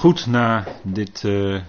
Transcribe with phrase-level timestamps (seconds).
[0.00, 1.60] Goed, na dit uh,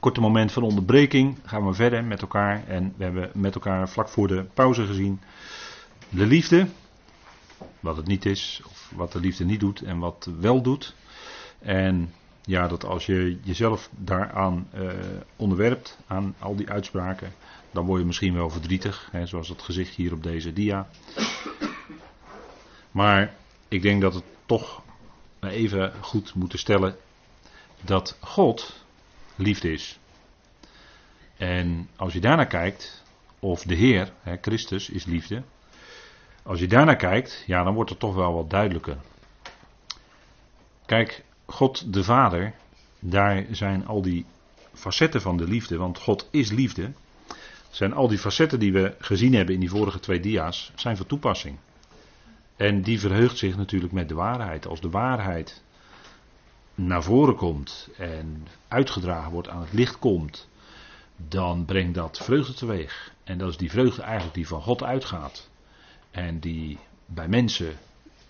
[0.00, 2.66] korte moment van onderbreking gaan we verder met elkaar.
[2.66, 5.20] En we hebben met elkaar vlak voor de pauze gezien
[6.08, 6.66] de liefde.
[7.80, 10.94] Wat het niet is, of wat de liefde niet doet en wat wel doet.
[11.58, 12.12] En
[12.42, 14.90] ja, dat als je jezelf daaraan uh,
[15.36, 17.32] onderwerpt, aan al die uitspraken,
[17.70, 20.88] dan word je misschien wel verdrietig, hè, zoals het gezicht hier op deze dia.
[22.90, 23.34] Maar
[23.68, 24.82] ik denk dat het toch
[25.40, 26.96] even goed moeten stellen
[27.80, 28.84] dat God
[29.34, 29.98] liefde is.
[31.36, 33.04] En als je daarnaar kijkt,
[33.38, 35.42] of de Heer, hè, Christus, is liefde.
[36.42, 38.96] Als je daarnaar kijkt, ja, dan wordt het toch wel wat duidelijker.
[40.86, 42.54] Kijk, God de Vader,
[42.98, 44.26] daar zijn al die
[44.72, 46.92] facetten van de liefde, want God is liefde.
[47.70, 51.06] Zijn al die facetten die we gezien hebben in die vorige twee dia's, zijn van
[51.06, 51.58] toepassing.
[52.56, 54.66] En die verheugt zich natuurlijk met de waarheid.
[54.66, 55.62] Als de waarheid
[56.76, 60.48] naar voren komt en uitgedragen wordt, aan het licht komt,
[61.16, 63.12] dan brengt dat vreugde teweeg.
[63.24, 65.50] En dat is die vreugde eigenlijk die van God uitgaat.
[66.10, 67.78] En die bij mensen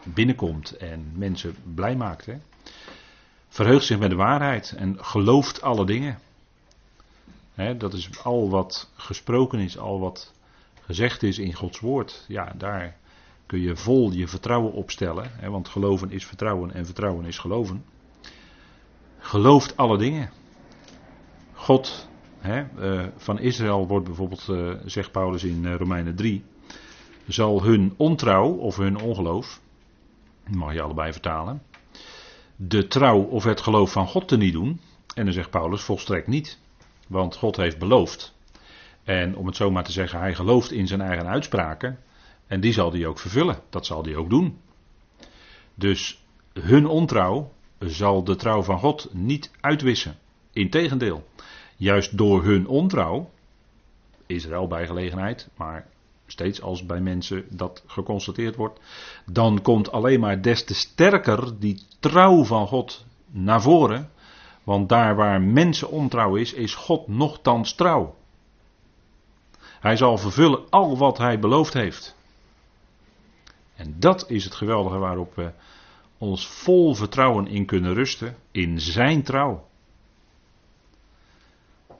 [0.02, 2.26] binnenkomt en mensen blij maakt.
[2.26, 2.36] Hè?
[3.48, 6.18] Verheugt zich met de waarheid en gelooft alle dingen.
[7.54, 10.32] Hè, dat is al wat gesproken is, al wat
[10.80, 12.24] gezegd is in Gods woord.
[12.28, 12.96] Ja, daar
[13.46, 15.30] kun je vol je vertrouwen opstellen.
[15.32, 17.84] Hè, want geloven is vertrouwen en vertrouwen is geloven
[19.26, 20.30] gelooft alle dingen.
[21.52, 26.44] God hè, uh, van Israël wordt bijvoorbeeld, uh, zegt Paulus in uh, Romeinen 3,
[27.26, 29.60] zal hun ontrouw of hun ongeloof,
[30.50, 31.62] mag je allebei vertalen,
[32.56, 34.80] de trouw of het geloof van God te niet doen.
[35.14, 36.58] En dan zegt Paulus volstrekt niet.
[37.08, 38.34] Want God heeft beloofd.
[39.04, 41.98] En om het zo maar te zeggen, hij gelooft in zijn eigen uitspraken.
[42.46, 43.58] En die zal hij ook vervullen.
[43.70, 44.58] Dat zal hij ook doen.
[45.74, 50.18] Dus hun ontrouw zal de trouw van God niet uitwissen.
[50.52, 51.26] Integendeel,
[51.76, 53.30] juist door hun ontrouw,
[54.26, 55.86] Israël bij gelegenheid, maar
[56.26, 58.80] steeds als bij mensen dat geconstateerd wordt,
[59.26, 64.10] dan komt alleen maar des te sterker die trouw van God naar voren.
[64.64, 68.14] Want daar waar mensen ontrouw is, is God nogthans trouw.
[69.80, 72.16] Hij zal vervullen al wat hij beloofd heeft.
[73.76, 75.50] En dat is het geweldige waarop we
[76.18, 79.68] ons vol vertrouwen in kunnen rusten, in zijn trouw.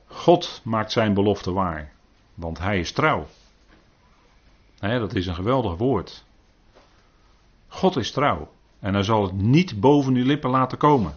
[0.06, 1.92] God maakt zijn belofte waar,
[2.34, 3.26] want hij is trouw.
[4.80, 6.24] dat is een geweldig woord.
[7.68, 11.16] God is trouw en hij zal het niet boven uw lippen laten komen.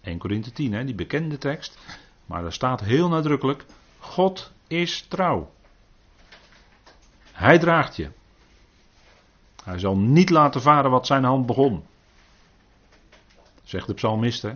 [0.00, 1.78] 1 Korinthe 10, die bekende tekst,
[2.26, 3.64] maar daar staat heel nadrukkelijk:
[3.98, 5.50] God is trouw.
[7.32, 8.10] Hij draagt je.
[9.64, 11.82] Hij zal niet laten varen wat zijn hand begon.
[13.68, 14.42] Zegt de psalmist.
[14.42, 14.52] Hè?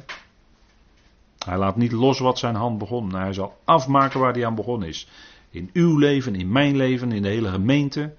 [1.38, 3.14] Hij laat niet los wat zijn hand begon.
[3.14, 5.08] Hij zal afmaken waar hij aan begonnen is.
[5.50, 8.14] In uw leven, in mijn leven, in de hele gemeente.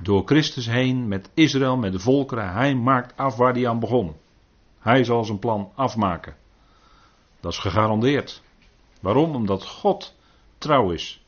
[0.00, 2.52] Door Christus heen, met Israël, met de volkeren.
[2.52, 4.14] Hij maakt af waar hij aan begon.
[4.78, 6.36] Hij zal zijn plan afmaken.
[7.40, 8.42] Dat is gegarandeerd.
[9.00, 9.34] Waarom?
[9.34, 10.14] Omdat God
[10.58, 11.24] trouw is.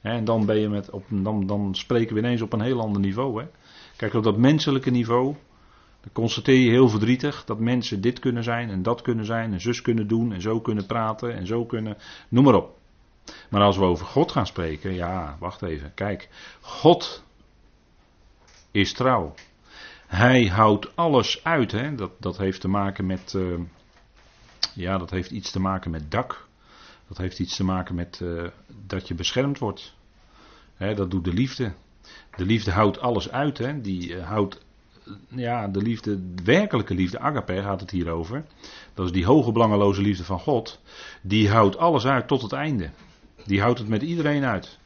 [0.00, 3.00] En dan, ben je met, op, dan, dan spreken we ineens op een heel ander
[3.00, 3.42] niveau.
[3.42, 3.48] Hè?
[3.96, 5.36] Kijk, op dat menselijke niveau
[6.00, 9.60] dan constateer je heel verdrietig dat mensen dit kunnen zijn en dat kunnen zijn en
[9.60, 11.96] zus kunnen doen en zo kunnen praten en zo kunnen,
[12.28, 12.78] noem maar op.
[13.50, 16.28] Maar als we over God gaan spreken, ja, wacht even, kijk,
[16.60, 17.24] God
[18.70, 19.34] is trouw.
[20.06, 21.94] Hij houdt alles uit, hè?
[21.94, 23.58] Dat, dat heeft te maken met, uh,
[24.74, 26.48] ja, dat heeft iets te maken met dak.
[27.08, 28.48] Dat heeft iets te maken met uh,
[28.86, 29.94] dat je beschermd wordt.
[30.74, 31.72] Hè, dat doet de liefde.
[32.36, 33.80] De liefde houdt alles uit, hè?
[33.80, 34.64] die uh, houdt
[35.28, 38.44] ja, de liefde, de werkelijke liefde, agape gaat het hier over.
[38.94, 40.80] Dat is die hoge belangeloze liefde van God.
[41.22, 42.90] Die houdt alles uit tot het einde.
[43.46, 44.78] Die houdt het met iedereen uit.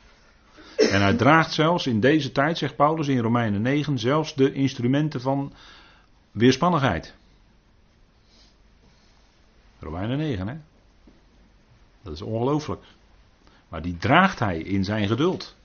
[0.76, 5.20] En hij draagt zelfs in deze tijd, zegt Paulus in Romeinen 9, zelfs de instrumenten
[5.20, 5.52] van
[6.30, 7.14] weerspannigheid.
[9.78, 10.56] Romeinen 9, hè?
[12.02, 12.84] Dat is ongelooflijk.
[13.68, 15.56] Maar die draagt hij in zijn geduld.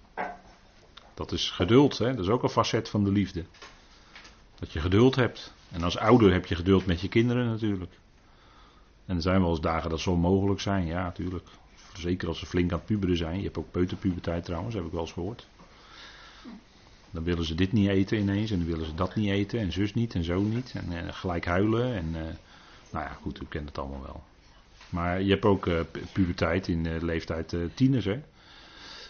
[1.13, 2.15] Dat is geduld, hè?
[2.15, 3.45] dat is ook een facet van de liefde.
[4.59, 5.53] Dat je geduld hebt.
[5.71, 7.91] En als ouder heb je geduld met je kinderen natuurlijk.
[9.05, 11.47] En er zijn wel eens dagen dat zo onmogelijk zijn, ja, natuurlijk.
[11.93, 13.37] Zeker als ze flink aan het puberen zijn.
[13.37, 15.47] Je hebt ook peuterpuberteit trouwens, heb ik wel eens gehoord.
[17.11, 19.71] Dan willen ze dit niet eten ineens en dan willen ze dat niet eten en
[19.71, 20.73] zus niet en zo niet.
[20.75, 22.21] En, eh, gelijk huilen en uh,
[22.91, 24.23] nou ja, goed, u kent het allemaal wel.
[24.89, 25.79] Maar je hebt ook uh,
[26.13, 28.21] puberteit in leeftijd tieners, hè.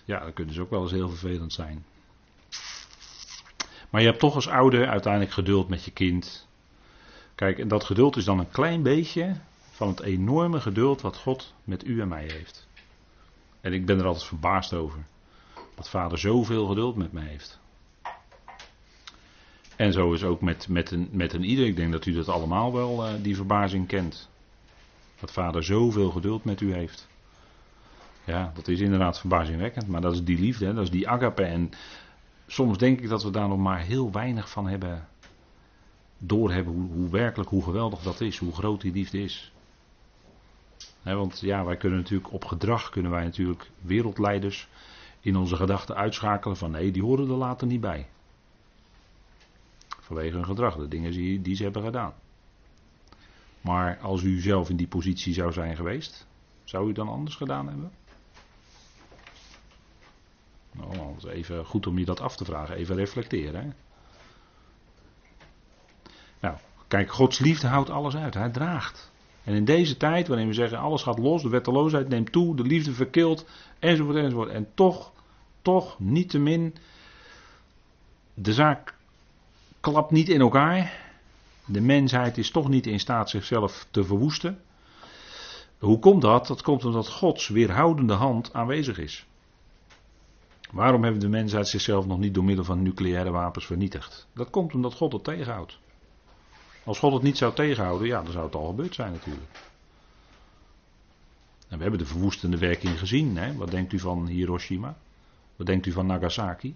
[0.06, 1.86] Ja, dan kunnen ze ook wel eens heel vervelend zijn.
[3.90, 6.48] Maar je hebt toch als ouder uiteindelijk geduld met je kind.
[7.36, 9.36] Kijk, en dat geduld is dan een klein beetje
[9.72, 12.68] van het enorme geduld wat God met u en mij heeft.
[13.62, 15.00] En ik ben er altijd verbaasd over.
[15.76, 17.60] Dat vader zoveel geduld met mij heeft.
[19.76, 21.66] En zo is ook met, met, een, met een ieder.
[21.66, 24.30] Ik denk dat u dat allemaal wel, uh, die verbazing kent.
[25.20, 27.08] Dat vader zoveel geduld met u heeft.
[28.24, 29.88] Ja, dat is inderdaad verbazingwekkend.
[29.88, 31.44] Maar dat is die liefde, dat is die agape.
[31.44, 31.72] En
[32.51, 35.07] soms denk ik dat we daar nog maar heel weinig van hebben
[36.18, 39.51] doorhebben hoe, hoe werkelijk, hoe geweldig dat is, hoe groot die liefde is.
[41.04, 44.68] want ja, wij kunnen natuurlijk op gedrag kunnen wij natuurlijk wereldleiders
[45.19, 48.07] in onze gedachten uitschakelen van nee, die horen er later niet bij.
[50.00, 52.13] Vanwege hun gedrag, de dingen die, die ze hebben gedaan.
[53.62, 56.28] Maar als u zelf in die positie zou zijn geweest,
[56.63, 57.92] zou u dan anders gedaan hebben?
[60.71, 63.62] Nou, even goed om je dat af te vragen, even reflecteren.
[63.62, 63.69] Hè?
[66.39, 66.57] Nou,
[66.88, 68.33] kijk, Gods liefde houdt alles uit.
[68.33, 69.12] Hij draagt.
[69.44, 72.63] En in deze tijd, waarin we zeggen alles gaat los, de wetteloosheid neemt toe, de
[72.63, 73.45] liefde verkilt,
[73.80, 74.50] enzovoort, enzovoort.
[74.50, 75.12] En toch,
[75.62, 76.75] toch, niettemin,
[78.33, 78.94] de zaak
[79.80, 81.07] klapt niet in elkaar.
[81.66, 84.62] De mensheid is toch niet in staat zichzelf te verwoesten.
[85.77, 86.48] Hoe komt dat?
[86.48, 89.25] Dat komt omdat Gods weerhoudende hand aanwezig is.
[90.71, 94.27] Waarom hebben de mensheid zichzelf nog niet door middel van nucleaire wapens vernietigd?
[94.33, 95.80] Dat komt omdat God het tegenhoudt.
[96.83, 99.51] Als God het niet zou tegenhouden, ja, dan zou het al gebeurd zijn natuurlijk.
[101.68, 103.38] En we hebben de verwoestende werking gezien.
[103.38, 103.56] Hè?
[103.56, 104.98] Wat denkt u van Hiroshima?
[105.56, 106.75] Wat denkt u van Nagasaki?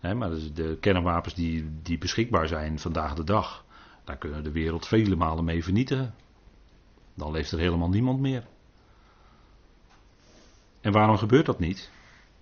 [0.00, 3.64] Hè, maar de kernwapens die, die beschikbaar zijn vandaag de dag,
[4.04, 6.14] daar kunnen we de wereld vele malen mee vernietigen.
[7.14, 8.46] Dan leeft er helemaal niemand meer.
[10.80, 11.90] En waarom gebeurt dat niet?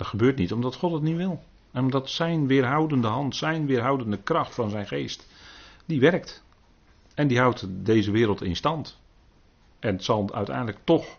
[0.03, 1.43] Dat gebeurt niet omdat God het niet wil.
[1.73, 5.29] En omdat zijn weerhoudende hand, zijn weerhoudende kracht van zijn geest,
[5.87, 6.45] die werkt.
[7.15, 9.01] En die houdt deze wereld in stand.
[9.79, 11.17] En het zal uiteindelijk toch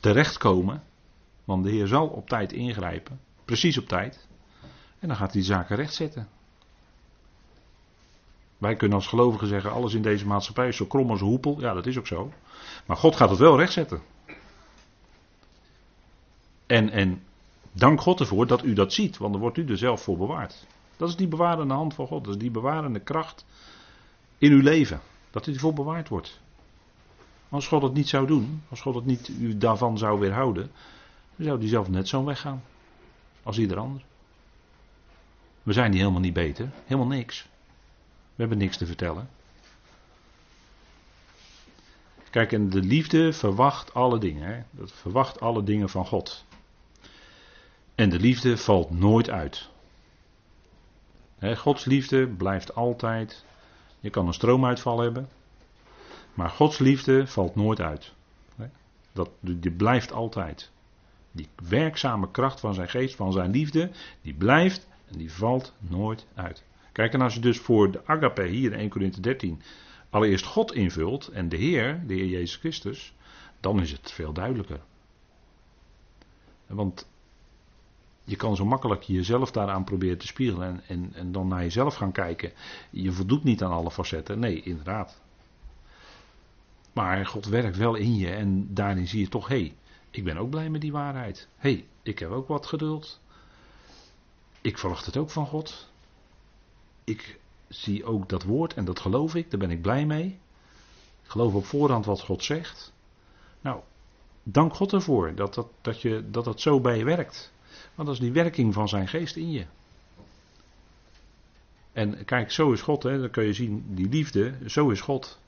[0.00, 0.82] terechtkomen,
[1.44, 4.28] want de Heer zal op tijd ingrijpen, precies op tijd.
[4.98, 6.28] En dan gaat hij zaken rechtzetten.
[8.58, 11.60] Wij kunnen als gelovigen zeggen, alles in deze maatschappij is zo krom als een hoepel.
[11.60, 12.32] Ja, dat is ook zo.
[12.86, 14.02] Maar God gaat het wel rechtzetten.
[16.66, 17.25] En, en
[17.76, 20.66] dank God ervoor dat u dat ziet, want dan wordt u er zelf voor bewaard.
[20.96, 23.44] Dat is die bewarende hand van God, dat is die bewarende kracht
[24.38, 25.00] in uw leven.
[25.30, 26.40] Dat u ervoor bewaard wordt.
[27.48, 30.70] Als God het niet zou doen, als God het niet u daarvan zou weerhouden,
[31.36, 32.62] dan zou die zelf net zo weggaan.
[33.42, 34.04] Als ieder ander.
[35.62, 36.70] We zijn die helemaal niet beter.
[36.84, 37.48] Helemaal niks.
[38.34, 39.28] We hebben niks te vertellen.
[42.30, 44.66] Kijk, en de liefde verwacht alle dingen.
[44.70, 46.44] Dat verwacht alle dingen van God.
[47.96, 49.70] En de liefde valt nooit uit.
[51.40, 53.44] Gods liefde blijft altijd.
[54.00, 55.28] Je kan een stroomuitval hebben.
[56.34, 58.14] Maar Gods liefde valt nooit uit.
[59.12, 60.70] Dat, die blijft altijd.
[61.32, 63.90] Die werkzame kracht van zijn geest, van zijn liefde,
[64.22, 66.64] die blijft en die valt nooit uit.
[66.92, 69.62] Kijk, en als je dus voor de agape hier in 1 Corinthië 13
[70.10, 73.14] allereerst God invult en de Heer, de Heer Jezus Christus,
[73.60, 74.80] dan is het veel duidelijker.
[76.66, 77.06] Want
[78.28, 81.94] je kan zo makkelijk jezelf daaraan proberen te spiegelen en, en, en dan naar jezelf
[81.94, 82.52] gaan kijken.
[82.90, 84.38] Je voldoet niet aan alle facetten.
[84.38, 85.20] Nee, inderdaad.
[86.92, 89.74] Maar God werkt wel in je en daarin zie je toch, hé, hey,
[90.10, 91.48] ik ben ook blij met die waarheid.
[91.56, 93.20] Hé, hey, ik heb ook wat geduld.
[94.60, 95.90] Ik verwacht het ook van God.
[97.04, 100.38] Ik zie ook dat woord en dat geloof ik, daar ben ik blij mee.
[101.22, 102.92] Ik geloof op voorhand wat God zegt.
[103.60, 103.80] Nou,
[104.42, 107.54] dank God ervoor dat dat, dat, je, dat dat zo bij je werkt.
[107.96, 109.66] Want dat is die werking van zijn geest in je.
[111.92, 115.40] En kijk, zo is God, hè, dan kun je zien, die liefde, zo is God.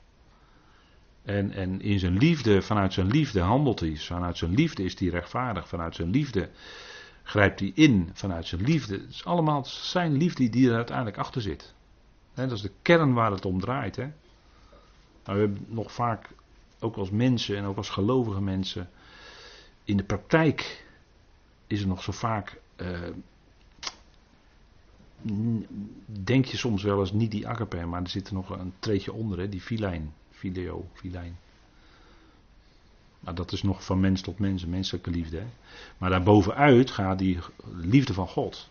[1.23, 3.95] En, en in zijn liefde, vanuit zijn liefde handelt hij.
[3.97, 5.67] Vanuit zijn liefde is hij rechtvaardig.
[5.67, 6.49] Vanuit zijn liefde
[7.23, 8.09] grijpt hij in.
[8.13, 8.93] Vanuit zijn liefde.
[8.93, 11.73] Het is allemaal zijn liefde die er uiteindelijk achter zit.
[12.33, 13.95] dat is de kern waar het om draait.
[13.95, 14.07] Hè.
[15.23, 16.29] Nou, we hebben nog vaak,
[16.79, 18.89] ook als mensen en ook als gelovige mensen,
[19.83, 20.87] in de praktijk
[21.69, 22.61] is er nog zo vaak.
[22.77, 22.99] Uh,
[26.05, 29.13] denk je soms wel eens niet die agape, maar er zit er nog een treetje
[29.13, 30.13] onder, hè, die filijn.
[30.31, 31.37] Fileo, filijn.
[33.19, 35.37] Maar dat is nog van mens tot mens, menselijke liefde.
[35.37, 35.45] Hè?
[35.97, 37.39] Maar daarbovenuit gaat die
[37.73, 38.69] liefde van God.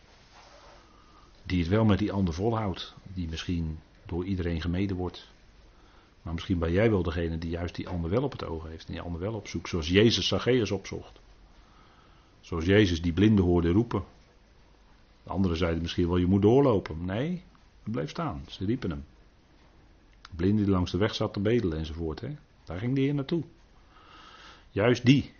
[1.42, 2.94] Die het wel met die ander volhoudt.
[3.14, 5.28] Die misschien door iedereen gemeden wordt.
[6.22, 8.86] Maar misschien ben jij wel degene die juist die ander wel op het oog heeft.
[8.86, 9.68] En die ander wel opzoekt.
[9.68, 11.20] Zoals Jezus Zacchaeus opzocht.
[12.48, 14.04] Zoals Jezus die blinden hoorde roepen.
[15.22, 17.04] De anderen zeiden misschien wel, je moet doorlopen.
[17.04, 17.28] Nee,
[17.82, 18.44] hij bleef staan.
[18.46, 19.04] Ze riepen hem.
[20.36, 22.20] Blinde die langs de weg zat te bedelen enzovoort.
[22.20, 22.36] Hè?
[22.64, 23.42] Daar ging de Heer naartoe.
[24.70, 25.32] Juist die.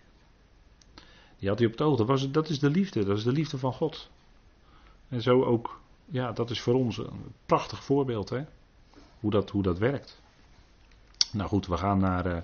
[1.39, 1.97] Die had hij op het oog.
[1.97, 3.05] Dat, was, dat is de liefde.
[3.05, 4.11] Dat is de liefde van God.
[5.09, 8.45] En zo ook, ja, dat is voor ons een prachtig voorbeeld, hè?
[9.21, 10.23] Hoe dat, hoe dat werkt.
[11.33, 12.39] Nou goed, we gaan naar uh,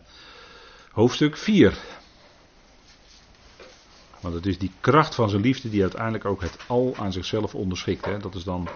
[0.91, 2.03] hoofdstuk 4.
[4.25, 7.55] Want het is die kracht van zijn liefde die uiteindelijk ook het al aan zichzelf
[7.55, 8.05] onderschikt.
[8.05, 8.19] Hè?
[8.19, 8.69] Dat is dan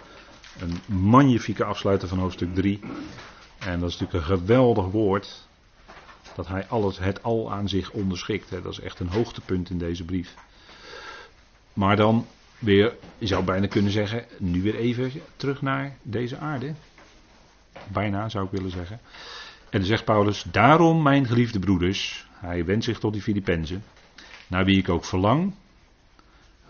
[0.58, 2.80] een magnifieke afsluiter van hoofdstuk 3.
[3.58, 5.46] En dat is natuurlijk een geweldig woord.
[6.34, 8.50] Dat hij alles, het al aan zich onderschikt.
[8.50, 8.62] Hè?
[8.62, 10.34] Dat is echt een hoogtepunt in deze brief.
[11.72, 12.26] Maar dan
[12.58, 16.74] weer, je zou bijna kunnen zeggen, nu weer even terug naar deze aarde.
[17.92, 19.00] Bijna zou ik willen zeggen.
[19.70, 23.84] En dan zegt Paulus, daarom mijn geliefde broeders, hij wendt zich tot die Filippenzen,
[24.48, 25.54] naar wie ik ook verlang,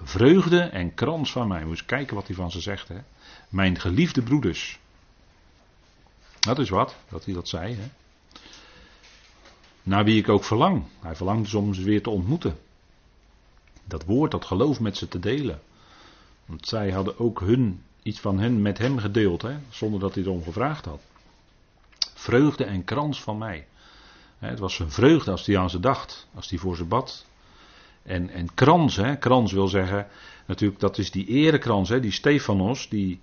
[0.02, 1.64] vreugde en krans van mij.
[1.64, 2.88] Moet kijken wat hij van ze zegt.
[2.88, 2.98] Hè?
[3.48, 4.78] Mijn geliefde broeders.
[6.38, 7.74] Dat is wat, dat hij dat zei.
[7.74, 7.88] Hè?
[9.82, 10.84] Naar wie ik ook verlang.
[11.00, 12.58] Hij verlangt dus om ze weer te ontmoeten.
[13.84, 15.60] Dat woord, dat geloof met ze te delen.
[16.44, 19.56] Want zij hadden ook hun, iets van hen met hem gedeeld, hè?
[19.70, 21.00] zonder dat hij erom gevraagd had.
[22.14, 23.66] Vreugde en krans van mij.
[24.38, 27.26] Het was zijn vreugde als hij aan ze dacht, als hij voor ze bad.
[28.08, 30.06] En, en krans, hè, krans wil zeggen,
[30.46, 33.20] natuurlijk dat is die erekrans, hè, die Stefanos, die,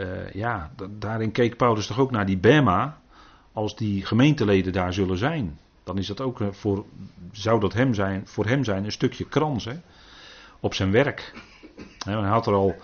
[0.00, 3.00] uh, ja, daarin keek Paulus toch ook naar die Bema,
[3.52, 5.58] als die gemeenteleden daar zullen zijn.
[5.84, 6.84] Dan is dat ook eh, voor,
[7.32, 9.74] zou dat hem zijn, voor hem zijn een stukje krans hè,
[10.60, 11.34] op zijn werk.
[12.04, 12.76] Hij had er al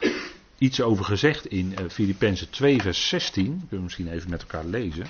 [0.59, 4.65] iets over gezegd in uh, Filippenzen 2 vers 16, kunnen we misschien even met elkaar
[4.65, 5.07] lezen.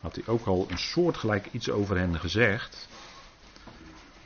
[0.00, 2.88] Had hij ook al een soortgelijk iets over hen gezegd.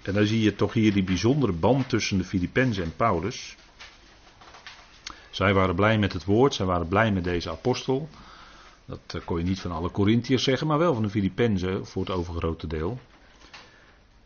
[0.02, 3.56] En dan zie je toch hier die bijzondere band tussen de Filippenzen en Paulus.
[5.30, 8.08] Zij waren blij met het woord, zij waren blij met deze apostel.
[8.84, 12.04] Dat eh, kon je niet van alle Corinthiërs zeggen, maar wel van de Filippenzen voor
[12.04, 13.00] het overgrote deel.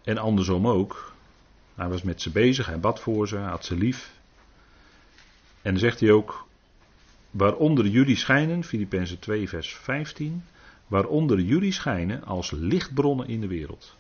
[0.02, 1.14] En andersom ook.
[1.74, 4.14] Hij was met ze bezig, hij bad voor ze, hij had ze lief.
[5.62, 6.46] En dan zegt hij ook,
[7.30, 10.44] waaronder jullie schijnen, Filippenzen 2 vers 15,
[10.86, 13.96] waaronder jullie schijnen als lichtbronnen in de wereld.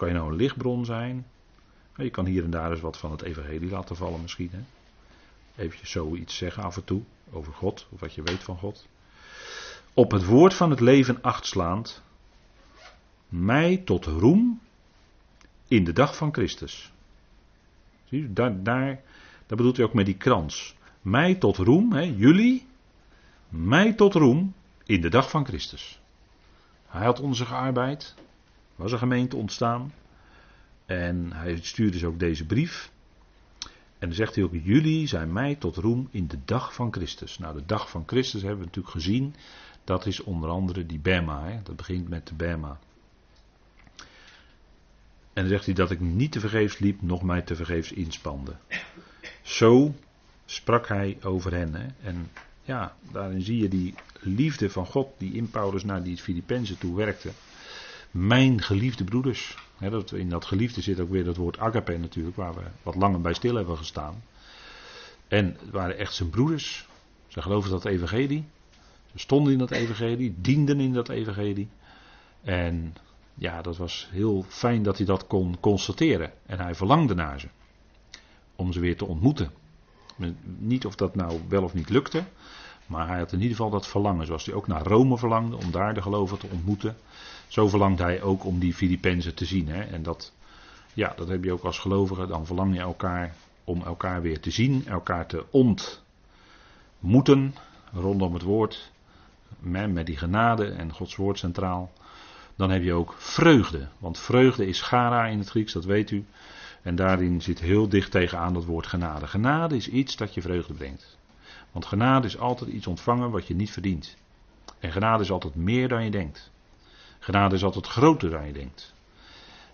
[0.00, 1.26] Kan je nou een lichtbron zijn?
[1.96, 4.50] Je kan hier en daar eens wat van het evangelie laten vallen misschien.
[4.52, 4.60] Hè?
[5.62, 7.02] Even zoiets zeggen af en toe
[7.32, 8.86] over God, of wat je weet van God.
[9.94, 12.02] Op het woord van het leven achtslaand,
[13.28, 14.60] mij tot roem
[15.68, 16.92] in de dag van Christus.
[18.04, 19.00] Zie je, daar, daar,
[19.46, 20.76] daar bedoelt hij ook met die krans.
[21.02, 22.66] Mij tot roem, hè, jullie,
[23.48, 24.54] mij tot roem
[24.84, 26.00] in de dag van Christus.
[26.86, 28.14] Hij had onze gearbeid,
[28.80, 29.92] was een gemeente ontstaan.
[30.86, 32.90] En hij stuurde dus ook deze brief.
[33.98, 37.38] En dan zegt hij ook: Jullie zijn mij tot roem in de dag van Christus.
[37.38, 39.34] Nou, de dag van Christus hebben we natuurlijk gezien.
[39.84, 41.44] Dat is onder andere die Bema.
[41.44, 41.60] Hè?
[41.62, 42.78] Dat begint met de Bema.
[45.32, 48.56] En dan zegt hij dat ik niet te vergeefs liep, nog mij te vergeefs inspande.
[49.42, 49.94] Zo
[50.44, 51.74] sprak hij over hen.
[51.74, 51.86] Hè?
[52.02, 52.30] En
[52.62, 56.96] ja, daarin zie je die liefde van God die in Paulus naar die Filippenzen toe
[56.96, 57.30] werkte.
[58.10, 59.56] Mijn geliefde broeders.
[59.78, 63.20] dat, in dat geliefde zit ook weer dat woord agape natuurlijk, waar we wat langer
[63.20, 64.22] bij stil hebben gestaan.
[65.28, 66.86] En het waren echt zijn broeders.
[67.26, 68.44] Ze geloofden dat evangelie.
[69.12, 71.68] Ze stonden in dat evangelie, dienden in dat evangelie.
[72.42, 72.94] En
[73.34, 76.32] ja, dat was heel fijn dat hij dat kon constateren.
[76.46, 77.48] En hij verlangde naar ze.
[78.56, 79.50] Om ze weer te ontmoeten.
[80.58, 82.24] Niet of dat nou wel of niet lukte.
[82.90, 84.26] Maar hij had in ieder geval dat verlangen.
[84.26, 86.96] Zoals hij ook naar Rome verlangde om daar de gelovigen te ontmoeten.
[87.48, 89.68] Zo verlangt hij ook om die Filippenzen te zien.
[89.68, 89.82] Hè?
[89.82, 90.32] En dat,
[90.94, 92.26] ja, dat heb je ook als gelovige.
[92.26, 94.86] Dan verlang je elkaar om elkaar weer te zien.
[94.86, 95.44] Elkaar te
[97.00, 97.54] ontmoeten
[97.92, 98.90] rondom het woord.
[99.58, 101.92] Met, met die genade en Gods woord centraal.
[102.56, 103.88] Dan heb je ook vreugde.
[103.98, 106.24] Want vreugde is gara in het Grieks, dat weet u.
[106.82, 109.26] En daarin zit heel dicht tegenaan dat woord genade.
[109.26, 111.18] Genade is iets dat je vreugde brengt.
[111.72, 114.16] Want genade is altijd iets ontvangen wat je niet verdient.
[114.78, 116.50] En genade is altijd meer dan je denkt.
[117.18, 118.94] Genade is altijd groter dan je denkt.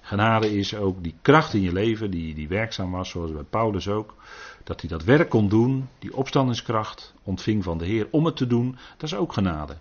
[0.00, 3.88] Genade is ook die kracht in je leven die, die werkzaam was, zoals bij Paulus
[3.88, 4.14] ook.
[4.64, 8.46] Dat hij dat werk kon doen, die opstandingskracht ontving van de Heer om het te
[8.46, 9.76] doen, dat is ook genade.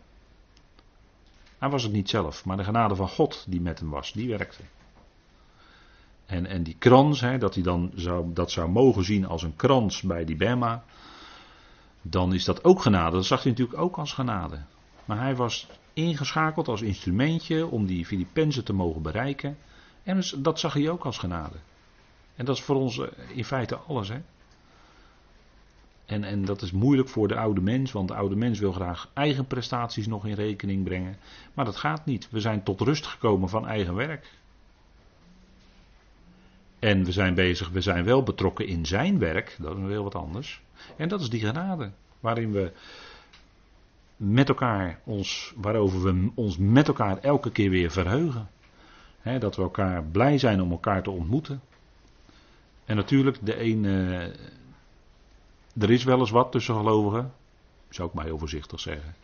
[1.57, 4.29] Hij was het niet zelf, maar de genade van God die met hem was, die
[4.29, 4.61] werkte.
[6.25, 9.55] En, en die krans, hè, dat hij dan zou, dat zou mogen zien als een
[9.55, 10.83] krans bij die Bema,
[12.07, 13.15] dan is dat ook genade.
[13.15, 14.59] Dat zag hij natuurlijk ook als genade.
[15.05, 19.57] Maar hij was ingeschakeld als instrumentje om die Filippenzen te mogen bereiken.
[20.03, 21.55] En dus, dat zag hij ook als genade.
[22.35, 24.09] En dat is voor ons eh, in feite alles.
[24.09, 24.21] Hè?
[26.05, 29.09] En, en dat is moeilijk voor de oude mens, want de oude mens wil graag
[29.13, 31.17] eigen prestaties nog in rekening brengen.
[31.53, 32.29] Maar dat gaat niet.
[32.31, 34.31] We zijn tot rust gekomen van eigen werk.
[36.85, 40.15] En we zijn bezig, we zijn wel betrokken in zijn werk, dat is heel wat
[40.15, 40.61] anders.
[40.97, 42.71] En dat is die genade, waarin we
[44.15, 48.49] met elkaar ons, waarover we ons met elkaar elke keer weer verheugen.
[49.39, 51.61] dat we elkaar blij zijn om elkaar te ontmoeten.
[52.85, 53.83] En natuurlijk, de een,
[55.77, 57.33] er is wel eens wat tussen gelovigen,
[57.89, 59.15] zou ik maar heel voorzichtig zeggen.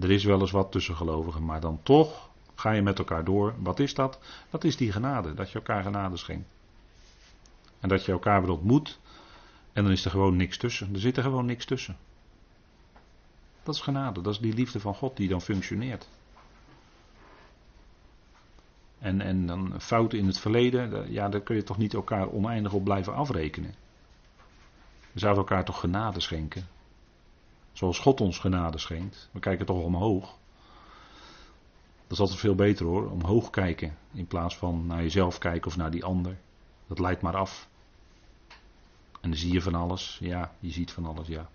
[0.00, 3.54] Er is wel eens wat tussen gelovigen, maar dan toch ga je met elkaar door.
[3.58, 4.18] Wat is dat?
[4.50, 6.52] Dat is die genade, dat je elkaar genade schenkt.
[7.84, 8.98] En dat je elkaar weer ontmoet.
[9.72, 10.94] En dan is er gewoon niks tussen.
[10.94, 11.96] Er zit er gewoon niks tussen.
[13.62, 14.20] Dat is genade.
[14.20, 16.08] Dat is die liefde van God die dan functioneert.
[18.98, 22.72] En, en dan fouten in het verleden, ja, daar kun je toch niet elkaar oneindig
[22.72, 23.74] op blijven afrekenen.
[25.12, 26.66] We zouden elkaar toch genade schenken.
[27.72, 29.28] Zoals God ons genade schenkt.
[29.32, 30.38] We kijken toch omhoog.
[32.02, 33.96] Dat is altijd veel beter hoor, omhoog kijken.
[34.12, 36.38] In plaats van naar jezelf kijken of naar die ander.
[36.86, 37.72] Dat leidt maar af.
[39.24, 40.18] En dan zie je van alles.
[40.20, 41.48] Ja, je ziet van alles, ja.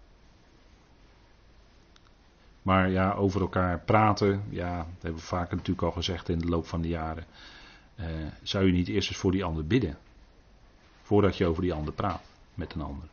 [2.62, 6.48] Maar ja, over elkaar praten, ja, dat hebben we vaker natuurlijk al gezegd in de
[6.48, 7.26] loop van de jaren.
[7.96, 8.06] Eh,
[8.44, 9.98] zou je niet eerst eens voor die ander bidden?
[11.02, 12.22] Voordat je over die ander praat
[12.54, 13.08] met een ander.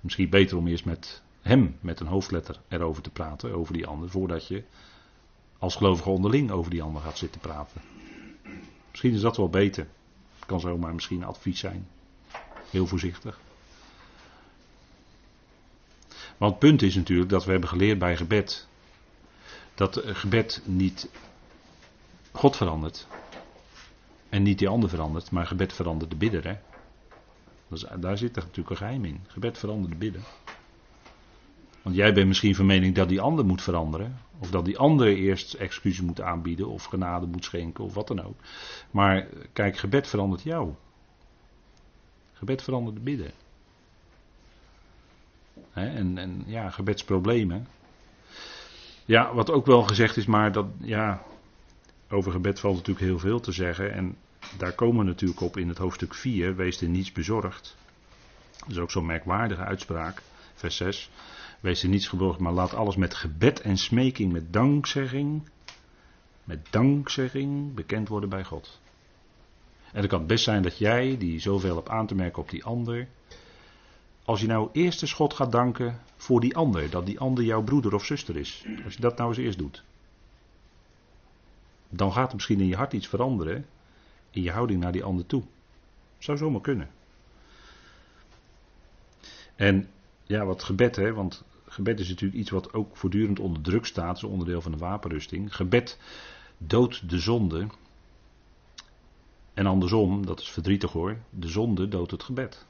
[0.00, 4.10] Misschien beter om eerst met hem, met een hoofdletter, erover te praten, over die ander,
[4.10, 4.62] voordat je
[5.58, 7.80] als gelovige onderling over die ander gaat zitten praten.
[8.90, 9.86] Misschien is dat wel beter.
[10.46, 11.86] Kan zomaar misschien advies zijn.
[12.74, 13.38] Heel voorzichtig.
[16.36, 18.66] Want het punt is natuurlijk dat we hebben geleerd bij gebed.
[19.74, 21.08] Dat gebed niet
[22.32, 23.06] God verandert.
[24.28, 26.44] En niet die ander verandert, maar gebed verandert de bidder.
[26.44, 26.56] Hè?
[28.00, 29.20] daar zit natuurlijk een geheim in.
[29.26, 30.22] Gebed verandert de bidder.
[31.82, 34.20] Want jij bent misschien van mening dat die ander moet veranderen.
[34.38, 36.68] Of dat die ander eerst excuses moet aanbieden.
[36.68, 37.84] Of genade moet schenken.
[37.84, 38.36] Of wat dan ook.
[38.90, 40.74] Maar kijk, gebed verandert jou.
[42.44, 43.30] Gebed verandert de bidden.
[45.72, 47.66] en, en ja, gebedsproblemen.
[49.04, 51.22] Ja, wat ook wel gezegd is, maar dat, ja,
[52.10, 53.92] over gebed valt natuurlijk heel veel te zeggen.
[53.92, 54.16] En
[54.58, 57.76] daar komen we natuurlijk op in het hoofdstuk 4, wees er niets bezorgd.
[58.58, 60.22] Dat is ook zo'n merkwaardige uitspraak,
[60.54, 61.10] vers 6.
[61.60, 65.48] Wees er niets bezorgd, maar laat alles met gebed en smeking, met dankzegging,
[66.44, 68.80] met dankzegging bekend worden bij God.
[69.94, 72.64] En het kan best zijn dat jij, die zoveel hebt aan te merken op die
[72.64, 73.08] ander,
[74.24, 77.62] als je nou eerst de schot gaat danken voor die ander, dat die ander jouw
[77.62, 78.64] broeder of zuster is.
[78.84, 79.84] Als je dat nou eens eerst doet.
[81.88, 83.66] Dan gaat er misschien in je hart iets veranderen
[84.30, 85.42] in je houding naar die ander toe.
[86.18, 86.90] Zou zomaar kunnen.
[89.54, 89.88] En
[90.22, 94.18] ja, wat gebed, hè, want gebed is natuurlijk iets wat ook voortdurend onder druk staat,
[94.18, 95.56] zo onderdeel van de wapenrusting.
[95.56, 95.98] Gebed
[96.58, 97.66] doodt de zonde.
[99.54, 102.66] En andersom, dat is verdrietig hoor, de zonde doodt het gebed.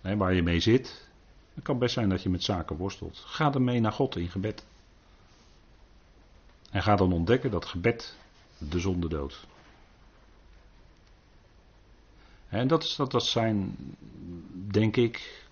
[0.00, 1.08] waar je mee zit,
[1.54, 3.22] het kan best zijn dat je met zaken worstelt.
[3.26, 4.66] Ga ermee naar God in gebed.
[6.70, 8.16] En ga dan ontdekken dat gebed
[8.58, 9.46] de zonde doodt.
[12.48, 13.76] En dat, is, dat, dat zijn,
[14.70, 15.46] denk ik,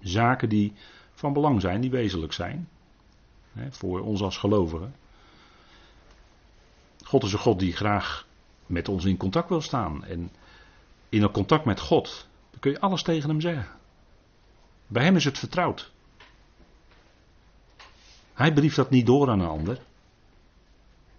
[0.00, 0.72] zaken die
[1.12, 2.68] van belang zijn, die wezenlijk zijn.
[3.70, 4.94] Voor ons als gelovigen.
[7.10, 8.26] God is een God die graag
[8.66, 10.04] met ons in contact wil staan.
[10.04, 10.30] En
[11.08, 13.66] in een contact met God, dan kun je alles tegen hem zeggen.
[14.86, 15.92] Bij hem is het vertrouwd.
[18.34, 19.80] Hij brieft dat niet door aan een ander.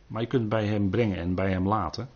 [0.08, 2.10] Maar je kunt het bij hem brengen en bij hem laten.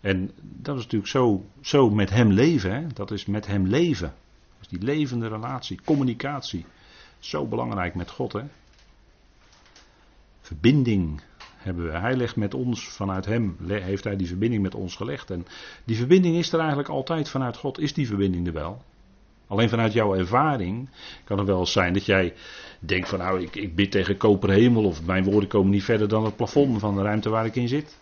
[0.00, 2.72] En dat is natuurlijk zo, zo met hem leven.
[2.72, 2.86] Hè?
[2.86, 4.14] Dat is met hem leven.
[4.58, 6.66] Dus die levende relatie, communicatie.
[7.18, 8.32] Zo belangrijk met God.
[8.32, 8.42] Hè?
[10.40, 11.22] Verbinding
[11.66, 11.98] hebben we.
[11.98, 15.30] Hij legt met ons, vanuit hem heeft hij die verbinding met ons gelegd.
[15.30, 15.46] En
[15.84, 17.78] die verbinding is er eigenlijk altijd vanuit God.
[17.78, 18.82] Is die verbinding er wel?
[19.46, 20.88] Alleen vanuit jouw ervaring
[21.24, 22.34] kan het wel zijn dat jij
[22.78, 26.08] denkt van nou ik, ik bid tegen koper hemel of mijn woorden komen niet verder
[26.08, 27.98] dan het plafond van de ruimte waar ik in zit.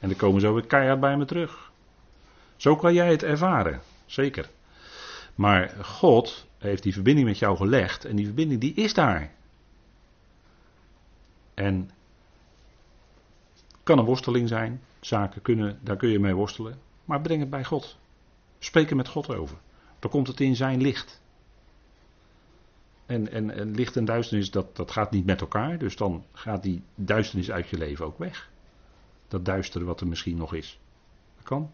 [0.00, 1.72] En dan komen zo weer keihard bij me terug.
[2.56, 4.50] Zo kan jij het ervaren, zeker.
[5.34, 9.30] Maar God heeft die verbinding met jou gelegd en die verbinding die is daar.
[11.54, 11.90] En
[13.84, 17.64] kan een worsteling zijn, zaken kunnen, daar kun je mee worstelen, maar breng het bij
[17.64, 17.98] God.
[18.58, 19.56] Spreek er met God over.
[19.98, 21.22] Dan komt het in zijn licht.
[23.06, 25.78] En, en, en licht en duisternis, dat, dat gaat niet met elkaar.
[25.78, 28.50] Dus dan gaat die duisternis uit je leven ook weg.
[29.28, 30.80] Dat duistere wat er misschien nog is.
[31.36, 31.70] Dat kan.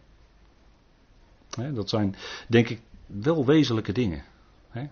[1.74, 2.14] dat zijn,
[2.48, 4.24] denk ik, wel wezenlijke dingen.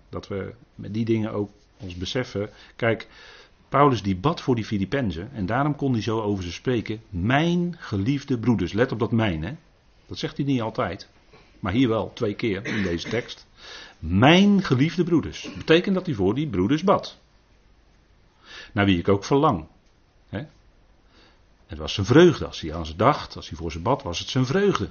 [0.09, 2.50] dat we met die dingen ook ons beseffen.
[2.76, 3.09] Kijk,
[3.68, 5.31] Paulus die bad voor die Filippenzen.
[5.33, 7.02] En daarom kon hij zo over ze spreken.
[7.09, 8.72] Mijn geliefde broeders.
[8.72, 9.57] Let op dat mijn, hè.
[10.07, 11.09] Dat zegt hij niet altijd.
[11.61, 13.46] Maar hier wel, twee keer in deze tekst.
[13.98, 15.48] Mijn geliefde broeders.
[15.57, 17.18] Betekent dat hij voor die broeders bad.
[18.72, 19.66] Naar wie ik ook verlang.
[20.28, 20.46] Hè?
[21.66, 22.46] Het was zijn vreugde.
[22.46, 24.88] Als hij aan ze dacht, als hij voor ze bad, was het zijn vreugde.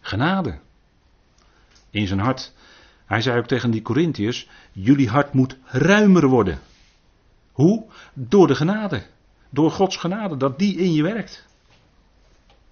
[0.00, 0.58] Genade.
[1.90, 2.52] In zijn hart.
[3.06, 6.60] Hij zei ook tegen die Corinthiërs: Jullie hart moet ruimer worden.
[7.60, 7.84] Hoe?
[8.14, 9.02] Door de genade.
[9.50, 11.46] Door Gods genade, dat die in je werkt.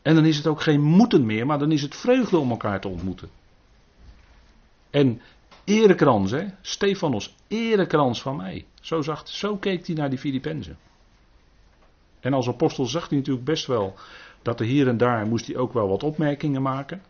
[0.03, 2.81] En dan is het ook geen moeten meer, maar dan is het vreugde om elkaar
[2.81, 3.29] te ontmoeten.
[4.91, 5.21] En
[5.65, 6.47] erekrans, hè?
[6.61, 8.67] Stefanos, erekrans van mij.
[8.81, 10.79] Zo, zacht, zo keek hij naar die Filippenzen.
[12.21, 13.95] En als apostel zag hij natuurlijk best wel
[14.43, 17.03] dat er hier en daar moest hij ook wel wat opmerkingen maken.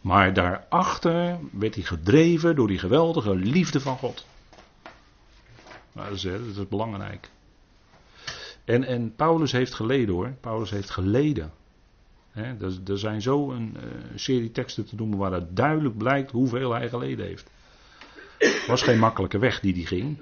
[0.00, 4.26] Maar daarachter werd hij gedreven door die geweldige liefde van God.
[5.96, 7.30] Nou, dat, is, dat belangrijk.
[8.64, 10.34] En, en Paulus heeft geleden hoor.
[10.40, 11.52] Paulus heeft geleden.
[12.32, 13.82] Er, zijn zo een uh,
[14.14, 17.50] serie teksten te noemen waar het duidelijk blijkt hoeveel hij geleden heeft.
[18.38, 20.18] Het was geen makkelijke weg die hij ging.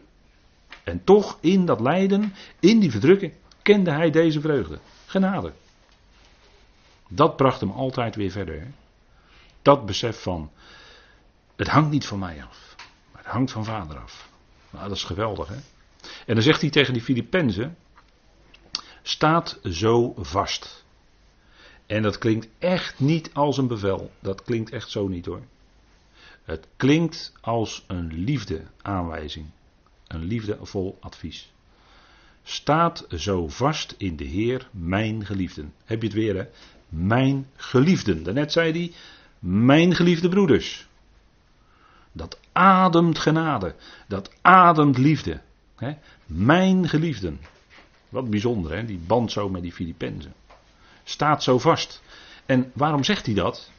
[0.84, 3.32] En toch in dat lijden, in die verdrukking,
[3.62, 4.78] kende hij deze vreugde.
[5.06, 5.52] Genade.
[7.08, 8.66] Dat bracht hem altijd weer verder.
[9.62, 10.50] Dat besef van,
[11.56, 12.74] het hangt niet van mij af,
[13.12, 14.32] maar het hangt van vader af.
[14.74, 15.56] Nou, dat is geweldig, hè?
[16.26, 17.76] En dan zegt hij tegen die Filippenzen,
[19.02, 20.84] staat zo vast.
[21.86, 24.10] En dat klinkt echt niet als een bevel.
[24.20, 25.42] Dat klinkt echt zo niet hoor.
[26.44, 29.46] Het klinkt als een liefde aanwijzing.
[30.06, 31.52] Een liefdevol advies.
[32.42, 35.72] Staat zo vast in de Heer, mijn geliefden.
[35.84, 36.46] Heb je het weer hè?
[36.88, 38.22] Mijn geliefden.
[38.22, 38.92] Daarnet zei hij,
[39.38, 40.86] mijn geliefde broeders.
[42.16, 43.74] Dat ademt genade.
[44.08, 45.40] Dat ademt liefde.
[46.26, 47.40] Mijn geliefden.
[48.08, 48.84] Wat bijzonder, hè?
[48.84, 50.34] die band zo met die Filippenzen.
[51.04, 52.02] Staat zo vast.
[52.46, 53.70] En waarom zegt hij dat?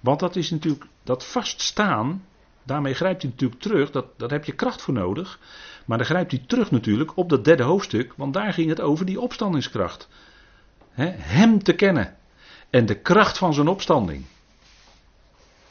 [0.00, 2.24] Want dat is natuurlijk, dat vaststaan,
[2.62, 5.38] daarmee grijpt hij natuurlijk terug, dat, daar heb je kracht voor nodig.
[5.84, 9.06] Maar dan grijpt hij terug natuurlijk op dat derde hoofdstuk, want daar ging het over
[9.06, 10.08] die opstandingskracht.
[11.18, 12.16] hem te kennen
[12.70, 14.24] en de kracht van zijn opstanding.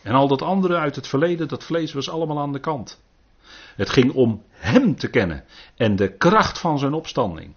[0.01, 3.01] En al dat andere uit het verleden, dat vlees was allemaal aan de kant.
[3.75, 5.43] Het ging om Hem te kennen
[5.75, 7.53] en de kracht van zijn opstanding.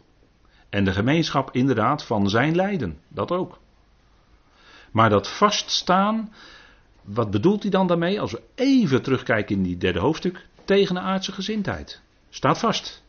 [0.68, 3.58] En de gemeenschap inderdaad van zijn lijden, dat ook.
[4.92, 6.32] Maar dat vaststaan,
[7.02, 8.20] wat bedoelt hij dan daarmee?
[8.20, 12.00] Als we even terugkijken in die derde hoofdstuk, tegen een aardse gezindheid.
[12.30, 13.02] Staat vast.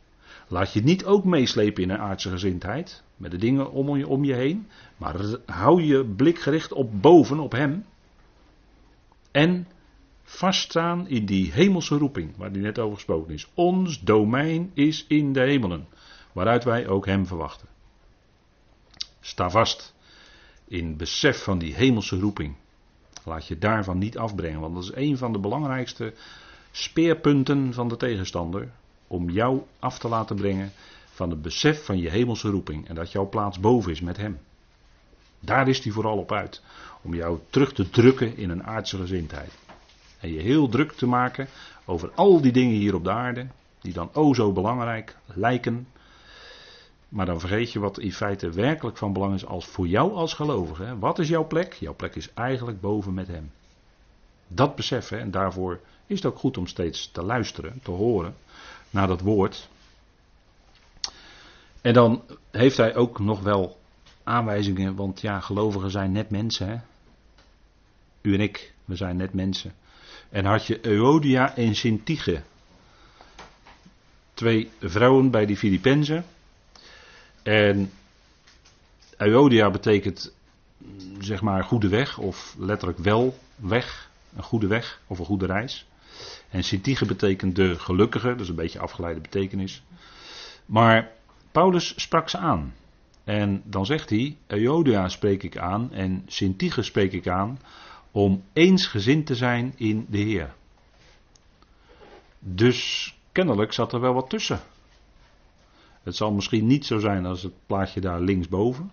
[0.47, 4.23] Laat je niet ook meeslepen in een aardse gezindheid, met de dingen om je, om
[4.23, 4.67] je heen,
[4.97, 5.15] maar
[5.45, 7.85] hou je blik gericht op boven, op Hem.
[9.33, 9.67] En
[10.23, 13.47] vaststaan in die hemelse roeping, waar die net over gesproken is.
[13.53, 15.87] Ons domein is in de hemelen,
[16.31, 17.67] waaruit wij ook Hem verwachten.
[19.19, 19.93] Sta vast
[20.67, 22.55] in besef van die hemelse roeping.
[23.23, 26.13] Laat je daarvan niet afbrengen, want dat is een van de belangrijkste
[26.71, 28.71] speerpunten van de tegenstander.
[29.07, 30.71] Om jou af te laten brengen
[31.05, 34.39] van het besef van je hemelse roeping en dat jouw plaats boven is met Hem.
[35.45, 36.61] Daar is hij vooral op uit.
[37.01, 39.51] Om jou terug te drukken in een aardse gezindheid.
[40.19, 41.47] En je heel druk te maken
[41.85, 43.47] over al die dingen hier op de aarde.
[43.81, 45.87] Die dan o zo belangrijk lijken.
[47.09, 50.33] Maar dan vergeet je wat in feite werkelijk van belang is als voor jou als
[50.33, 50.99] gelovige.
[50.99, 51.73] Wat is jouw plek?
[51.73, 53.51] Jouw plek is eigenlijk boven met hem.
[54.47, 58.35] Dat beseffen en daarvoor is het ook goed om steeds te luisteren, te horen
[58.89, 59.69] naar dat woord.
[61.81, 63.81] En dan heeft hij ook nog wel
[64.23, 66.67] aanwijzingen, want ja, gelovigen zijn net mensen.
[66.67, 66.77] Hè?
[68.21, 69.73] U en ik, we zijn net mensen.
[70.29, 72.41] En had je Euodia en Sintige.
[74.33, 76.25] Twee vrouwen bij die Filippenzen.
[77.43, 77.91] En
[79.17, 80.33] Euodia betekent
[81.19, 84.09] zeg maar goede weg of letterlijk wel weg.
[84.35, 85.85] Een goede weg of een goede reis.
[86.49, 89.83] En Sintige betekent de gelukkige, dat is een beetje afgeleide betekenis.
[90.65, 91.11] Maar
[91.51, 92.73] Paulus sprak ze aan.
[93.23, 97.59] En dan zegt hij, Euodia spreek ik aan en Sintige spreek ik aan
[98.11, 100.53] om eensgezind te zijn in de Heer.
[102.39, 104.59] Dus kennelijk zat er wel wat tussen.
[106.03, 108.91] Het zal misschien niet zo zijn als het plaatje daar linksboven.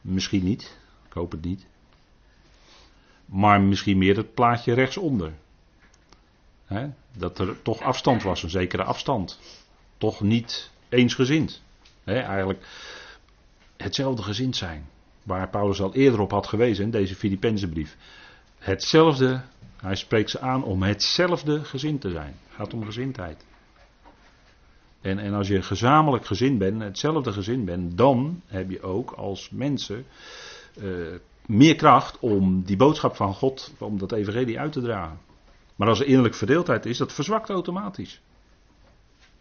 [0.00, 1.66] Misschien niet, ik hoop het niet.
[3.26, 5.32] Maar misschien meer het plaatje rechtsonder.
[6.64, 9.38] He, dat er toch afstand was, een zekere afstand.
[9.98, 11.62] Toch niet eensgezind.
[12.04, 12.66] He, eigenlijk
[13.90, 14.88] hetzelfde gezind zijn.
[15.22, 17.96] waar Paulus al eerder op had gewezen in deze Filippense brief.
[18.58, 19.40] Hetzelfde,
[19.76, 22.34] hij spreekt ze aan om hetzelfde gezin te zijn.
[22.46, 23.44] Het gaat om gezindheid.
[25.00, 29.50] En, en als je gezamenlijk gezin bent, hetzelfde gezin bent, dan heb je ook als
[29.50, 30.04] mensen
[30.76, 30.84] eh,
[31.46, 35.18] meer kracht om die boodschap van God, om dat evangelie uit te dragen.
[35.76, 38.20] Maar als er innerlijk verdeeldheid is, dat verzwakt automatisch.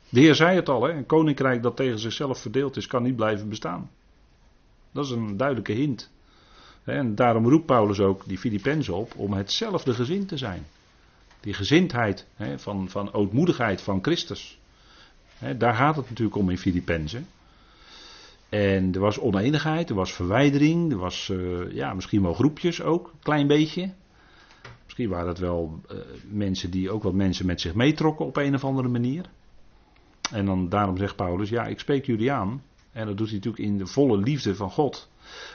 [0.10, 0.92] De Heer zei het al, hè?
[0.92, 3.90] een koninkrijk dat tegen zichzelf verdeeld is, kan niet blijven bestaan.
[4.91, 6.12] Dat is een duidelijke hint.
[6.84, 10.65] En daarom roept Paulus ook die Filippenzen op om hetzelfde gezin te zijn.
[11.39, 12.25] Die gezindheid
[12.56, 14.60] van, van ootmoedigheid van Christus.
[15.58, 17.28] Daar gaat het natuurlijk om in Filippenzen.
[18.49, 23.08] En er was oneenigheid, er was verwijdering, er was uh, ja, misschien wel groepjes ook,
[23.08, 23.93] een klein beetje.
[24.84, 25.97] Misschien waren het wel uh,
[26.30, 29.25] mensen die ook wat mensen met zich meetrokken op een of andere manier.
[30.32, 32.63] En dan daarom zegt Paulus, ja, ik spreek jullie aan.
[33.00, 35.10] En dat doet hij natuurlijk in de volle liefde van God.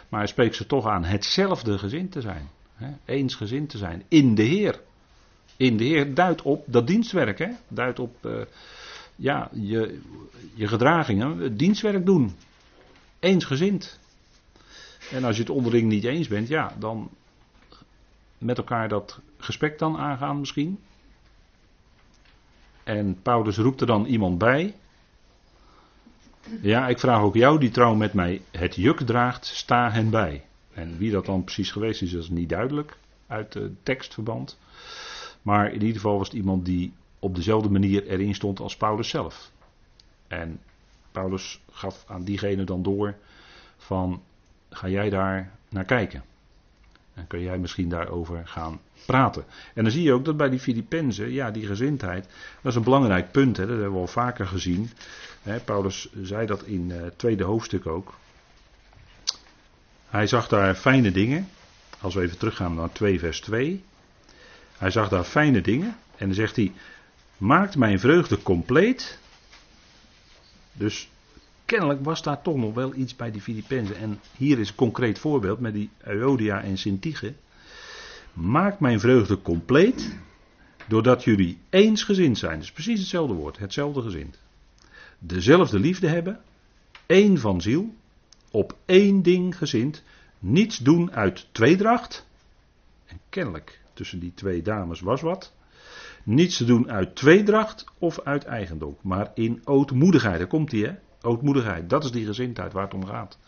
[0.09, 2.49] Maar hij spreekt ze toch aan hetzelfde gezin te zijn.
[2.75, 4.03] Hè, eensgezind te zijn.
[4.09, 4.81] In de Heer.
[5.57, 7.39] In de Heer duidt op dat dienstwerk.
[7.39, 8.41] Hè, duidt op uh,
[9.17, 10.01] ja, je,
[10.55, 12.35] je gedragingen, dienstwerk doen.
[13.19, 13.99] Eensgezind.
[15.11, 17.11] En als je het onderling niet eens bent, ja, dan
[18.39, 20.79] met elkaar dat gesprek dan aangaan misschien.
[22.85, 24.75] En Paulus roept er dan iemand bij.
[26.61, 30.45] Ja, ik vraag ook jou die trouw met mij het juk draagt, sta hen bij.
[30.73, 34.59] En wie dat dan precies geweest is, is niet duidelijk uit het tekstverband.
[35.43, 39.09] Maar in ieder geval was het iemand die op dezelfde manier erin stond als Paulus
[39.09, 39.51] zelf.
[40.29, 40.61] En
[41.13, 43.15] Paulus gaf aan diegene dan door
[43.77, 44.23] van
[44.71, 46.25] ga jij daar naar kijken.
[47.15, 49.45] En kun jij misschien daarover gaan praten.
[49.75, 52.25] En dan zie je ook dat bij die Filippenzen, ja, die gezindheid,
[52.61, 53.57] dat is een belangrijk punt.
[53.57, 54.91] Hè, dat hebben we al vaker gezien.
[55.43, 58.15] Hè, Paulus zei dat in het tweede hoofdstuk ook.
[60.09, 61.49] Hij zag daar fijne dingen.
[62.01, 63.85] Als we even teruggaan naar 2 vers 2.
[64.79, 65.97] Hij zag daar fijne dingen.
[66.17, 66.73] En dan zegt hij,
[67.37, 69.19] maakt mijn vreugde compleet.
[70.73, 71.09] Dus
[71.75, 73.97] kennelijk was daar toch nog wel iets bij die Filippenzen.
[73.97, 77.35] En hier is een concreet voorbeeld met die Euodia en Sintige.
[78.33, 80.17] Maakt mijn vreugde compleet,
[80.89, 82.59] doordat jullie eensgezind zijn.
[82.59, 84.39] Dus precies hetzelfde woord, hetzelfde gezind.
[85.19, 86.41] Dezelfde liefde hebben,
[87.07, 87.95] één van ziel,
[88.51, 90.03] op één ding gezind,
[90.39, 92.27] niets doen uit tweedracht.
[93.07, 95.53] En kennelijk tussen die twee dames was wat.
[96.23, 100.39] Niets te doen uit tweedracht of uit eigendom, maar in ootmoedigheid.
[100.39, 100.95] Daar komt hij, hè?
[101.25, 103.39] Ootmoedigheid, dat is die gezindheid waar het om gaat.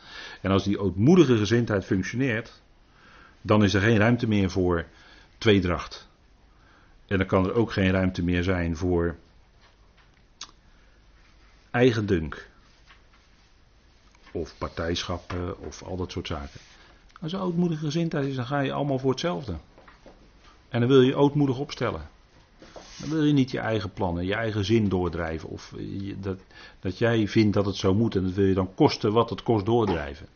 [0.40, 2.62] En als die ootmoedige gezindheid functioneert,
[3.40, 4.86] dan is er geen ruimte meer voor
[5.38, 6.08] tweedracht.
[7.06, 9.16] En dan kan er ook geen ruimte meer zijn voor
[11.70, 12.48] eigendunk.
[14.30, 16.60] Of partijschappen of al dat soort zaken.
[17.20, 19.56] Als er ootmoedige gezindheid is, dan ga je allemaal voor hetzelfde.
[20.68, 22.08] En dan wil je ootmoedig opstellen.
[23.00, 25.48] Dan wil je niet je eigen plannen, je eigen zin doordrijven.
[25.48, 25.74] Of
[26.16, 26.40] dat,
[26.80, 29.42] dat jij vindt dat het zo moet en dat wil je dan kosten wat het
[29.42, 30.28] kost doordrijven.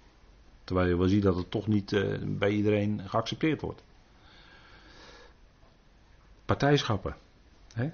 [0.64, 3.82] Terwijl je wel ziet dat het toch niet uh, bij iedereen geaccepteerd wordt.
[6.44, 7.16] Partijschappen.
[7.72, 7.90] Hè?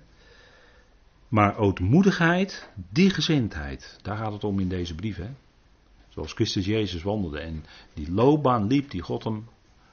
[1.29, 5.16] Maar ootmoedigheid, die gezindheid, daar gaat het om in deze brief.
[5.16, 5.31] Hè?
[6.09, 9.48] Zoals Christus Jezus wandelde en die loopbaan liep die God hem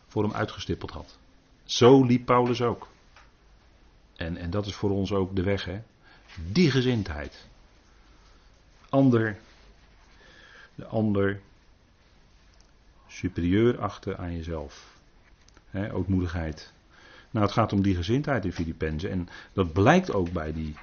[0.07, 1.17] voor hem uitgestippeld had.
[1.63, 2.87] Zo liep Paulus ook.
[4.23, 5.81] En, en dat is voor ons ook de weg, hè?
[6.51, 7.47] Die gezindheid.
[8.89, 9.37] Ander,
[10.75, 11.41] de ander
[13.07, 14.97] superieur achten aan jezelf.
[15.69, 16.73] He, ootmoedigheid.
[17.31, 19.09] Nou, het gaat om die gezindheid in Filippenzen.
[19.09, 20.75] En dat blijkt ook bij, die,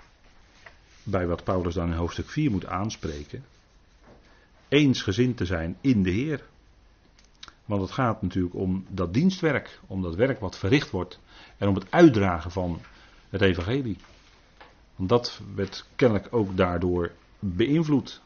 [1.03, 3.45] bij wat Paulus dan in hoofdstuk 4 moet aanspreken.
[4.69, 6.45] Eensgezind te zijn in de Heer.
[7.65, 11.21] Want het gaat natuurlijk om dat dienstwerk, om dat werk wat verricht wordt
[11.59, 12.81] en om het uitdragen van
[13.31, 13.97] het evangelie.
[14.97, 18.21] Want dat werd kennelijk ook daardoor beïnvloed.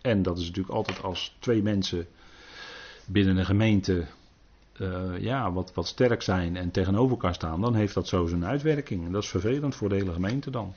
[0.00, 2.06] En dat is natuurlijk altijd als twee mensen
[3.06, 4.06] binnen een gemeente
[4.78, 8.44] uh, ja, wat, wat sterk zijn en tegenover elkaar staan, dan heeft dat zo zijn
[8.44, 9.04] uitwerking.
[9.04, 10.74] En dat is vervelend voor de hele gemeente dan.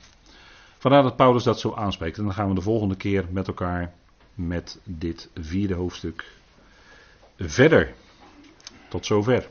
[0.78, 2.18] Vandaar dat Paulus dat zo aanspreekt.
[2.18, 3.92] En dan gaan we de volgende keer met elkaar
[4.34, 6.32] met dit vierde hoofdstuk
[7.36, 7.94] verder.
[8.88, 9.48] Tot zover.